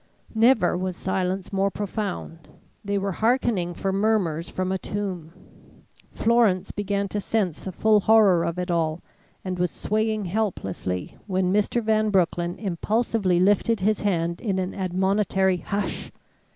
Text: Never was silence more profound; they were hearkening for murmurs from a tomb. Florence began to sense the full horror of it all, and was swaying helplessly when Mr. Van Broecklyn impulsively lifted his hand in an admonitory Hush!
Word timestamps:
Never 0.33 0.75
was 0.75 0.95
silence 0.97 1.53
more 1.53 1.69
profound; 1.69 2.49
they 2.83 2.97
were 2.97 3.11
hearkening 3.11 3.75
for 3.75 3.91
murmurs 3.93 4.49
from 4.49 4.71
a 4.71 4.79
tomb. 4.79 5.31
Florence 6.09 6.71
began 6.71 7.07
to 7.09 7.21
sense 7.21 7.59
the 7.59 7.71
full 7.71 7.99
horror 7.99 8.43
of 8.43 8.57
it 8.57 8.71
all, 8.71 9.03
and 9.45 9.59
was 9.59 9.69
swaying 9.69 10.25
helplessly 10.25 11.17
when 11.27 11.53
Mr. 11.53 11.83
Van 11.83 12.09
Broecklyn 12.09 12.57
impulsively 12.57 13.39
lifted 13.39 13.81
his 13.81 13.99
hand 14.01 14.41
in 14.41 14.57
an 14.57 14.73
admonitory 14.73 15.57
Hush! 15.57 16.11